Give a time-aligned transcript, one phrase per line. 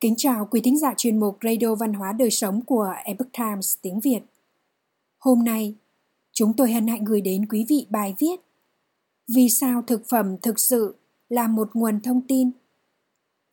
[0.00, 3.76] Kính chào quý thính giả chuyên mục Radio Văn hóa Đời Sống của Epoch Times
[3.82, 4.20] tiếng Việt.
[5.18, 5.74] Hôm nay,
[6.32, 8.40] chúng tôi hân hạnh gửi đến quý vị bài viết
[9.28, 10.94] Vì sao thực phẩm thực sự
[11.28, 12.50] là một nguồn thông tin?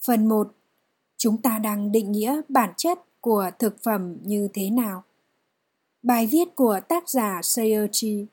[0.06, 0.56] Phần 1.
[1.18, 5.04] Chúng ta đang định nghĩa bản chất của thực phẩm như thế nào?
[6.04, 8.26] Bài viết của tác giả Sayochi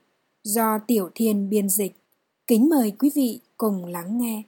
[0.43, 1.93] do Tiểu Thiên biên dịch.
[2.46, 4.43] Kính mời quý vị cùng lắng nghe.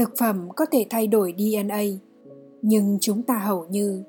[0.00, 1.82] Thực phẩm có thể thay đổi dna
[2.62, 4.02] nhưng chúng ta hầu như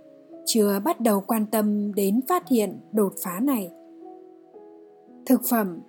[0.46, 3.72] chưa bắt đầu quan tâm đến phát hiện đột phá này.
[5.26, 5.80] Thực phẩm,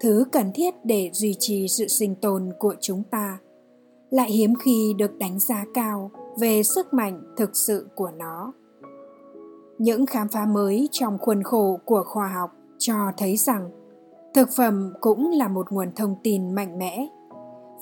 [0.00, 3.38] thứ cần thiết để duy trì sự sinh tồn của chúng ta,
[4.10, 8.52] lại hiếm khi được đánh giá cao về sức mạnh thực sự của nó.
[9.78, 13.70] Những khám phá mới trong khuôn khổ của khoa học cho thấy rằng
[14.34, 17.08] thực phẩm cũng là một nguồn thông tin mạnh mẽ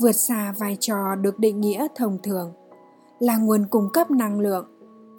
[0.03, 2.53] vượt xa vai trò được định nghĩa thông thường,
[3.19, 4.67] là nguồn cung cấp năng lượng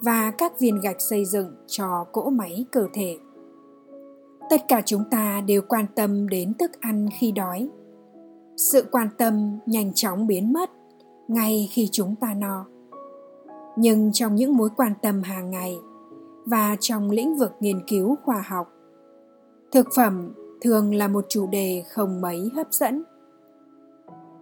[0.02, 3.18] và các viên gạch xây dựng cho cỗ máy cơ thể.
[4.50, 7.68] Tất cả chúng ta đều quan tâm đến thức ăn khi đói.
[8.56, 10.70] Sự quan tâm nhanh chóng biến mất
[11.28, 12.66] ngay khi chúng ta no.
[13.76, 15.76] Nhưng trong những mối quan tâm hàng ngày
[16.46, 18.72] và trong lĩnh vực nghiên cứu khoa học,
[19.72, 23.02] thực phẩm thường là một chủ đề không mấy hấp dẫn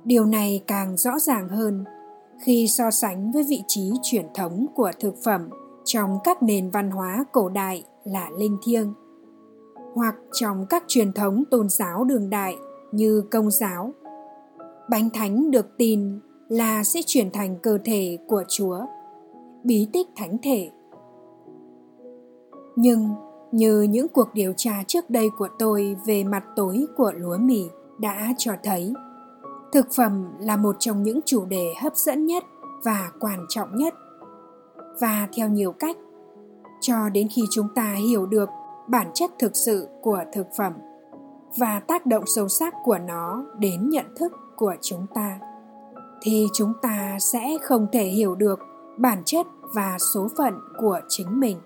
[0.05, 1.84] điều này càng rõ ràng hơn
[2.45, 5.48] khi so sánh với vị trí truyền thống của thực phẩm
[5.84, 8.92] trong các nền văn hóa cổ đại là linh thiêng,
[9.95, 12.56] hoặc trong các truyền thống tôn giáo đường đại
[12.92, 13.92] như công giáo.
[14.91, 18.78] Bánh thánh được tin là sẽ chuyển thành cơ thể của chúa,
[19.64, 20.70] bí tích thánh thể.
[22.77, 23.08] Nhưng
[23.53, 27.62] như những cuộc điều tra trước đây của tôi về mặt tối của lúa mì
[28.00, 28.92] đã cho thấy
[29.73, 32.45] thực phẩm là một trong những chủ đề hấp dẫn nhất
[32.85, 33.95] và quan trọng nhất.
[35.01, 35.96] Và theo nhiều cách,
[36.80, 38.48] cho đến khi chúng ta hiểu được
[38.89, 40.73] bản chất thực sự của thực phẩm
[41.58, 45.39] và tác động sâu sắc của nó đến nhận thức của chúng ta,
[46.23, 48.61] thì chúng ta sẽ không thể hiểu được
[48.98, 51.58] bản chất và số phận của chính mình.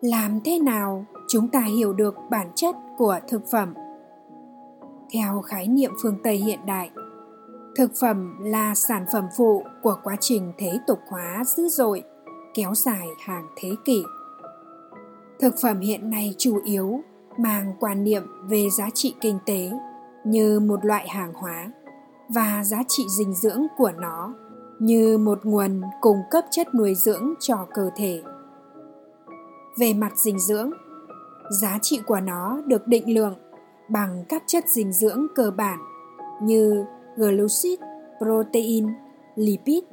[0.00, 3.74] Làm thế nào chúng ta hiểu được bản chất của thực phẩm?
[5.12, 6.90] Theo khái niệm phương Tây hiện đại.
[7.76, 12.02] Thực phẩm là sản phẩm phụ của quá trình thế tục hóa dữ dội,
[12.54, 14.04] kéo dài hàng thế kỷ.
[15.40, 17.00] Thực phẩm hiện nay chủ yếu
[17.38, 19.70] mang quan niệm về giá trị kinh tế
[20.24, 21.70] như một loại hàng hóa
[22.28, 24.34] và giá trị dinh dưỡng của nó
[24.78, 28.22] như một nguồn cung cấp chất nuôi dưỡng cho cơ thể.
[29.78, 30.70] Về mặt dinh dưỡng,
[31.60, 33.34] giá trị của nó được định lượng
[33.90, 35.78] bằng các chất dinh dưỡng cơ bản
[36.42, 36.84] như
[37.16, 37.80] glucid,
[38.18, 38.86] protein,
[39.34, 39.84] lipid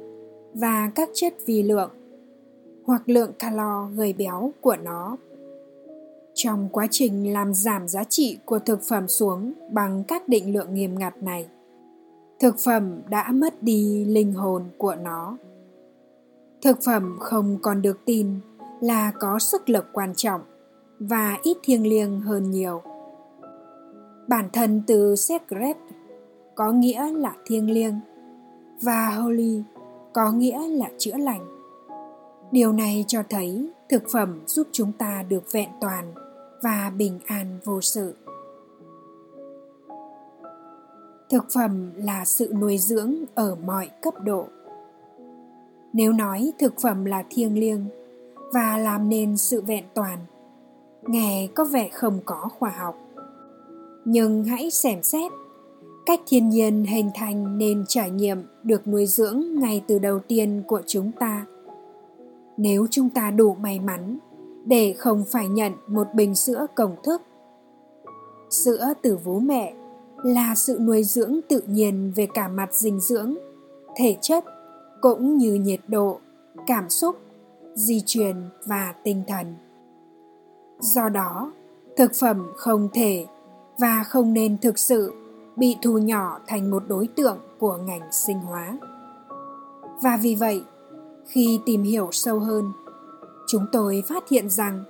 [0.54, 1.90] và các chất vi lượng
[2.84, 5.16] hoặc lượng calo gây béo của nó.
[6.34, 10.74] Trong quá trình làm giảm giá trị của thực phẩm xuống bằng các định lượng
[10.74, 11.48] nghiêm ngặt này,
[12.40, 15.36] thực phẩm đã mất đi linh hồn của nó.
[16.62, 18.40] Thực phẩm không còn được tin
[18.80, 20.40] là có sức lực quan trọng
[20.98, 22.82] và ít thiêng liêng hơn nhiều
[24.28, 25.76] Bản thân từ sacred
[26.54, 27.94] có nghĩa là thiêng liêng
[28.82, 29.62] và holy
[30.12, 31.46] có nghĩa là chữa lành.
[32.52, 36.14] Điều này cho thấy thực phẩm giúp chúng ta được vẹn toàn
[36.62, 38.14] và bình an vô sự.
[41.30, 44.46] Thực phẩm là sự nuôi dưỡng ở mọi cấp độ.
[45.92, 47.84] Nếu nói thực phẩm là thiêng liêng
[48.52, 50.18] và làm nên sự vẹn toàn,
[51.02, 53.07] nghe có vẻ không có khoa học
[54.10, 55.32] nhưng hãy xem xét.
[56.06, 60.62] Cách thiên nhiên hình thành nên trải nghiệm được nuôi dưỡng ngay từ đầu tiên
[60.66, 61.46] của chúng ta.
[62.56, 64.18] Nếu chúng ta đủ may mắn
[64.66, 67.22] để không phải nhận một bình sữa công thức,
[68.50, 69.74] sữa từ vú mẹ
[70.24, 73.34] là sự nuôi dưỡng tự nhiên về cả mặt dinh dưỡng,
[73.96, 74.44] thể chất
[75.00, 76.18] cũng như nhiệt độ,
[76.66, 77.16] cảm xúc,
[77.74, 79.54] di truyền và tinh thần.
[80.80, 81.52] Do đó,
[81.96, 83.26] thực phẩm không thể
[83.78, 85.12] và không nên thực sự
[85.56, 88.78] bị thu nhỏ thành một đối tượng của ngành sinh hóa.
[90.02, 90.64] Và vì vậy,
[91.26, 92.72] khi tìm hiểu sâu hơn,
[93.46, 94.84] chúng tôi phát hiện rằng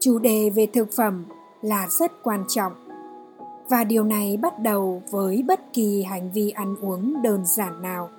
[0.00, 1.24] chủ đề về thực phẩm
[1.62, 2.72] là rất quan trọng.
[3.68, 8.10] Và điều này bắt đầu với bất kỳ hành vi ăn uống đơn giản nào,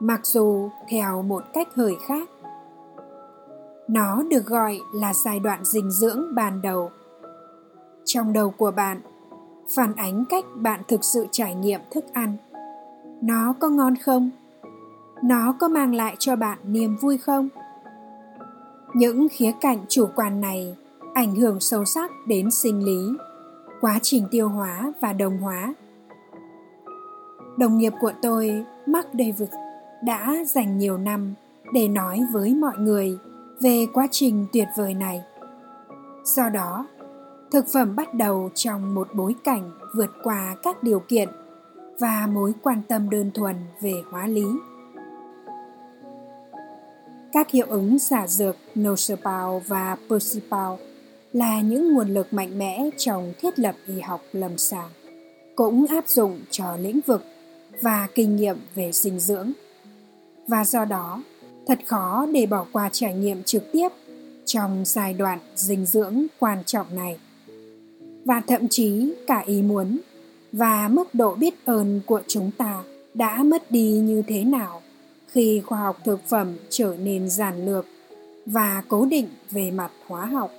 [0.00, 2.28] mặc dù theo một cách hơi khác.
[3.88, 6.90] Nó được gọi là giai đoạn dinh dưỡng ban đầu.
[8.04, 9.00] Trong đầu của bạn
[9.68, 12.36] phản ánh cách bạn thực sự trải nghiệm thức ăn.
[13.20, 14.30] Nó có ngon không?
[15.22, 17.48] Nó có mang lại cho bạn niềm vui không?
[18.94, 20.76] Những khía cạnh chủ quan này
[21.14, 23.16] ảnh hưởng sâu sắc đến sinh lý,
[23.80, 25.74] quá trình tiêu hóa và đồng hóa.
[27.58, 29.48] Đồng nghiệp của tôi, mark david,
[30.02, 31.34] đã dành nhiều năm
[31.72, 33.18] để nói với mọi người
[33.60, 35.22] về quá trình tuyệt vời này.
[36.24, 36.86] Do đó
[37.54, 41.28] thực phẩm bắt đầu trong một bối cảnh vượt qua các điều kiện
[41.98, 44.44] và mối quan tâm đơn thuần về hóa lý
[47.32, 50.78] các hiệu ứng xả dược Nosepau và Persipau
[51.32, 54.90] là những nguồn lực mạnh mẽ trong thiết lập y học lâm sàng,
[55.56, 57.24] cũng áp dụng cho lĩnh vực
[57.82, 59.52] và kinh nghiệm về dinh dưỡng.
[60.48, 61.22] Và do đó,
[61.66, 63.88] thật khó để bỏ qua trải nghiệm trực tiếp
[64.44, 67.18] trong giai đoạn dinh dưỡng quan trọng này.
[68.24, 69.98] Và thậm chí cả ý muốn
[70.52, 72.82] và mức độ biết ơn của chúng ta
[73.14, 74.82] đã mất đi như thế nào
[75.26, 77.86] khi khoa học thực phẩm trở nên giản lược
[78.46, 80.50] và cố định về mặt hóa học.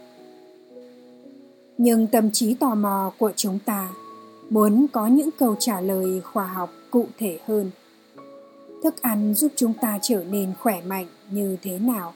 [1.78, 3.90] Nhưng tâm trí tò mò của chúng ta
[4.50, 7.72] muốn có những câu trả lời khoa học cụ thể hơn.
[8.84, 12.14] Thức ăn giúp chúng ta trở nên khỏe mạnh như thế nào?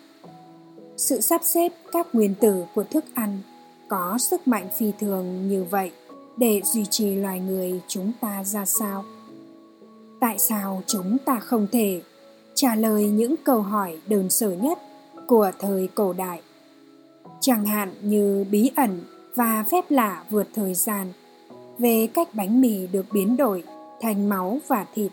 [0.97, 3.39] Sự sắp xếp các nguyên tử của thức ăn
[3.89, 5.91] có sức mạnh phi thường như vậy
[6.37, 9.05] để duy trì loài người chúng ta ra sao?
[10.19, 12.01] Tại sao chúng ta không thể?
[12.55, 14.79] Trả lời những câu hỏi đơn sơ nhất
[15.27, 16.41] của thời cổ đại.
[17.39, 19.01] Chẳng hạn như bí ẩn
[19.35, 21.13] và phép lạ vượt thời gian,
[21.77, 23.63] về cách bánh mì được biến đổi
[24.01, 25.11] thành máu và thịt.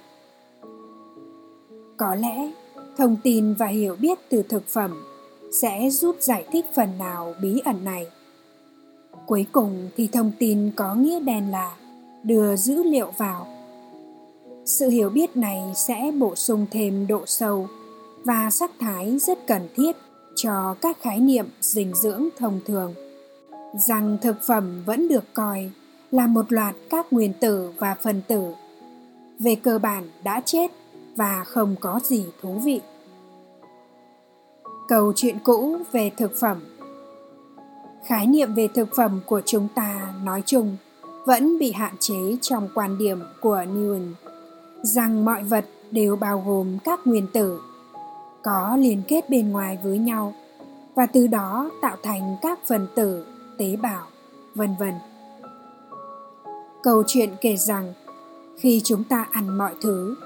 [1.97, 2.53] Có lẽ
[2.97, 5.03] thông tin và hiểu biết từ thực phẩm
[5.53, 8.07] sẽ giúp giải thích phần nào bí ẩn này
[9.27, 11.77] cuối cùng thì thông tin có nghĩa đen là
[12.23, 13.47] đưa dữ liệu vào.
[14.65, 17.69] Sự hiểu biết này sẽ bổ sung thêm độ sâu
[18.25, 19.97] và sắc thái rất cần thiết
[20.35, 22.95] cho các khái niệm dinh dưỡng thông thường.
[23.87, 25.71] Rằng thực phẩm vẫn được coi
[26.11, 28.55] là một loạt các nguyên tử và phân tử
[29.39, 30.71] về cơ bản đã chết
[31.17, 32.81] và không có gì thú vị.
[34.89, 36.76] Câu chuyện cũ về thực phẩm
[38.07, 40.77] khái niệm về thực phẩm của chúng ta nói chung
[41.25, 44.13] vẫn bị hạn chế trong quan điểm của Newton
[44.83, 47.61] rằng mọi vật đều bao gồm các nguyên tử,
[48.43, 50.35] có liên kết bên ngoài với nhau,
[50.95, 53.27] và từ đó tạo thành các phần tử,
[53.59, 54.07] tế bào,
[54.55, 54.95] vân vân.
[56.83, 57.93] Câu chuyện kể rằng,
[58.59, 60.17] khi chúng ta ăn mọi thứ,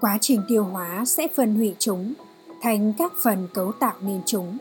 [0.00, 2.14] quá trình tiêu hóa sẽ phân hủy chúng
[2.62, 4.58] thành các phần cấu tạo nên chúng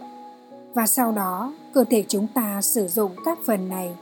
[0.76, 3.96] và sau đó, cơ thể chúng ta sử dụng các phần này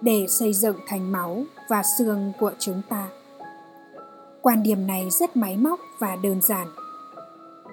[0.00, 3.08] để xây dựng thành máu và xương của chúng ta.
[4.42, 6.68] Quan điểm này rất máy móc và đơn giản.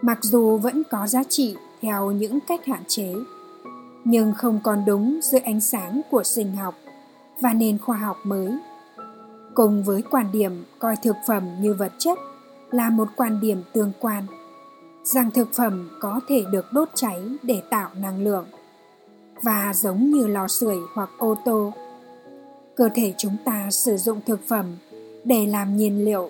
[0.02, 3.14] Mặc dù vẫn có giá trị theo những cách hạn chế,
[4.04, 6.76] nhưng không còn đúng dưới ánh sáng của sinh học
[7.42, 8.58] và nền khoa học mới.
[9.54, 12.18] Cùng với quan điểm coi thực phẩm như vật chất
[12.72, 14.24] là một quan điểm tương quan
[15.08, 18.46] rằng thực phẩm có thể được đốt cháy để tạo năng lượng.
[19.42, 21.74] Và giống như lò sưởi hoặc ô tô,
[22.76, 24.66] cơ thể chúng ta sử dụng thực phẩm
[25.24, 26.30] để làm nhiên liệu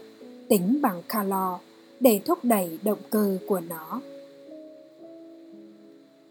[0.50, 1.60] tính bằng calo
[2.00, 4.02] để thúc đẩy động cơ của nó.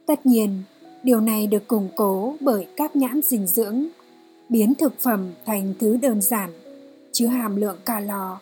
[0.06, 0.62] Tất nhiên,
[1.02, 3.86] điều này được củng cố bởi các nhãn dinh dưỡng,
[4.48, 6.50] biến thực phẩm thành thứ đơn giản,
[7.12, 8.38] chứa hàm lượng calo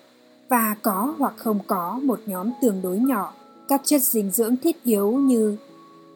[0.48, 3.34] và có hoặc không có một nhóm tương đối nhỏ
[3.68, 5.56] các chất dinh dưỡng thiết yếu như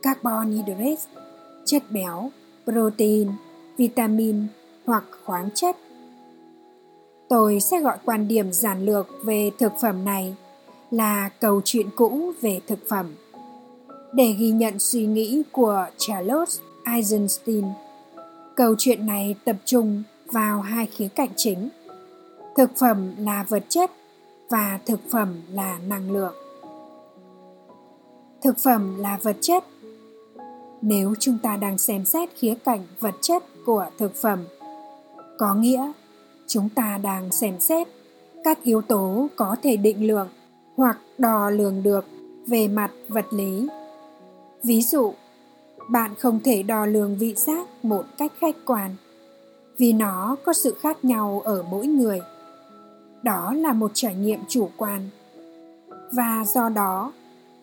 [0.02, 1.02] carbon hydrate,
[1.64, 2.30] chất béo,
[2.64, 3.28] protein,
[3.76, 4.46] vitamin
[4.84, 5.76] hoặc khoáng chất.
[7.28, 10.34] Tôi sẽ gọi quan điểm giản lược về thực phẩm này
[10.90, 13.14] là câu chuyện cũ về thực phẩm.
[14.12, 17.64] Để ghi nhận suy nghĩ của charles eisenstein
[18.58, 21.68] câu chuyện này tập trung vào hai khía cạnh chính.
[22.56, 23.90] Thực phẩm là vật chất
[24.48, 26.34] và thực phẩm là năng lượng
[28.42, 29.64] thực phẩm là vật chất.
[30.82, 34.44] Nếu chúng ta đang xem xét khía cạnh vật chất của thực phẩm,
[35.38, 35.92] có nghĩa
[36.46, 37.88] chúng ta đang xem xét
[38.44, 40.28] các yếu tố có thể định lượng
[40.76, 42.04] hoặc đo lường được
[42.46, 43.68] về mặt vật lý.
[44.62, 45.12] Ví dụ,
[45.90, 48.96] bạn không thể đo lường vị giác một cách khách quan
[49.78, 52.20] vì nó có sự khác nhau ở mỗi người.
[53.22, 55.08] Đó là một trải nghiệm chủ quan.
[56.12, 57.12] Và do đó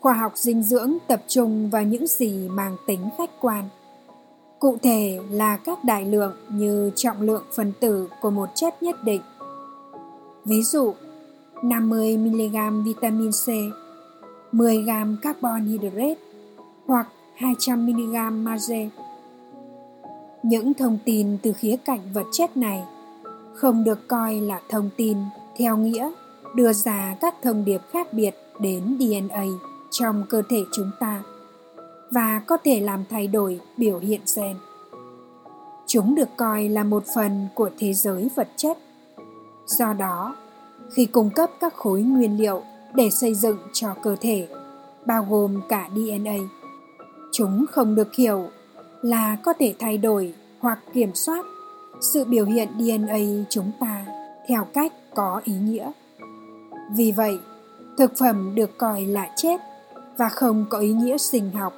[0.06, 3.64] khoa học dinh dưỡng tập trung vào những gì mang tính khách quan.
[4.60, 9.04] Cụ thể là các đại lượng như trọng lượng phân tử của một chất nhất
[9.04, 9.22] định.
[10.46, 10.94] Ví dụ
[11.62, 13.48] 50mg vitamin C,
[14.54, 16.22] 10g carbon hydrate
[16.86, 17.08] hoặc
[17.38, 18.90] 200mg magie.
[20.44, 22.84] Những thông tin từ khía cạnh vật chất này
[23.54, 25.18] không được coi là thông tin
[25.58, 26.12] theo nghĩa
[26.56, 29.46] đưa ra các thông điệp khác biệt đến DNA
[29.98, 31.24] trong cơ thể chúng ta
[32.12, 34.58] và có thể làm thay đổi biểu hiện gen.
[35.88, 38.78] Chúng được coi là một phần của thế giới vật chất.
[39.66, 40.36] Do đó,
[40.92, 44.48] khi cung cấp các khối nguyên liệu để xây dựng cho cơ thể,
[45.06, 46.38] bao gồm cả DNA,
[47.32, 48.50] chúng không được hiểu
[49.02, 51.46] là có thể thay đổi hoặc kiểm soát
[52.02, 54.06] sự biểu hiện DNA chúng ta
[54.48, 55.92] theo cách có ý nghĩa.
[56.96, 57.40] Vì vậy,
[57.98, 59.62] thực phẩm được coi là chết
[60.18, 61.74] và không có ý nghĩa sinh học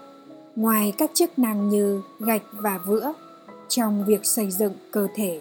[0.55, 3.13] ngoài các chức năng như gạch và vữa
[3.67, 5.39] trong việc xây dựng cơ thể.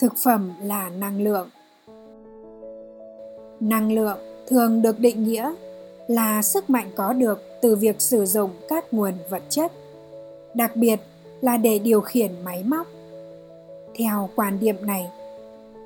[0.00, 1.48] Thực phẩm là năng lượng.
[3.60, 5.54] Năng lượng thường được định nghĩa
[6.08, 9.72] là sức mạnh có được từ việc sử dụng các nguồn vật chất,
[10.54, 11.00] đặc biệt
[11.40, 12.86] là để điều khiển máy móc.
[13.94, 15.10] Theo quan điểm này,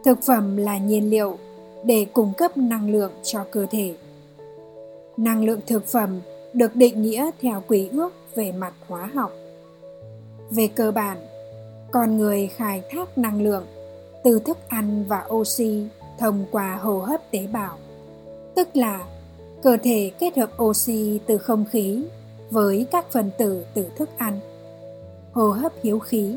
[0.04, 1.38] thực phẩm là nhiên liệu
[1.85, 3.95] để cung cấp năng lượng cho cơ thể.
[5.17, 6.21] Năng lượng thực phẩm
[6.53, 9.33] được định nghĩa theo quy ước về mặt hóa học.
[10.51, 11.19] Về cơ bản,
[11.91, 13.67] con người khai thác năng lượng
[14.25, 17.79] từ thức ăn và oxy thông qua hô hấp tế bào,
[18.55, 19.07] tức là
[19.63, 22.05] cơ thể kết hợp oxy từ không khí
[22.51, 24.41] với các phần tử từ thức ăn,
[25.33, 26.37] hô hấp hiếu khí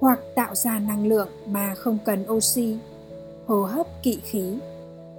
[0.00, 2.76] hoặc tạo ra năng lượng mà không cần oxy,
[3.46, 4.58] hô hấp kỵ khí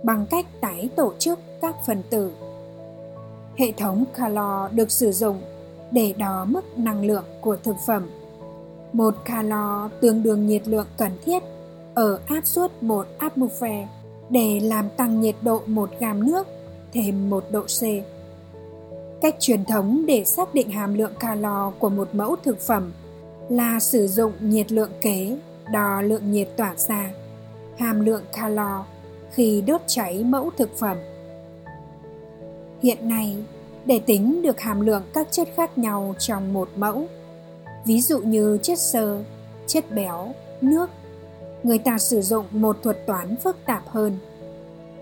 [0.04, 2.32] bằng cách tái tổ chức các phần tử.
[3.58, 5.42] Hệ thống calo được sử dụng
[5.92, 8.10] để đo mức năng lượng của thực phẩm.
[8.94, 11.44] Một calo tương đương nhiệt lượng cần thiết
[11.94, 13.88] ở áp suất một atmosphere
[14.30, 16.48] để làm tăng nhiệt độ một gam nước
[16.94, 17.82] thêm một độ C.
[19.22, 22.92] Cách truyền thống để xác định hàm lượng calo của một mẫu thực phẩm
[23.50, 25.38] là sử dụng nhiệt lượng kế
[25.72, 27.12] đo lượng nhiệt tỏa ra,
[27.80, 28.86] hàm lượng calo
[29.32, 30.98] khi đốt cháy mẫu thực phẩm.
[32.82, 33.38] Hiện nay,
[33.86, 37.08] để tính được hàm lượng các chất khác nhau trong một mẫu,
[37.86, 39.24] ví dụ như chất xơ,
[39.68, 40.90] chất béo, nước,
[41.64, 44.18] người ta sử dụng một thuật toán phức tạp hơn.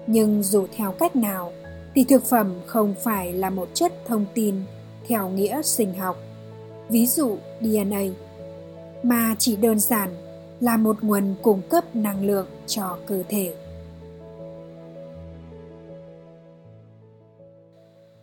[0.07, 1.51] Nhưng dù theo cách nào
[1.95, 4.55] thì thực phẩm không phải là một chất thông tin
[5.07, 6.17] theo nghĩa sinh học,
[6.89, 8.01] ví dụ DNA,
[9.03, 10.09] mà chỉ đơn giản
[10.59, 13.53] là một nguồn cung cấp năng lượng cho cơ thể.